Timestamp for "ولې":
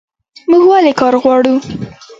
0.69-0.93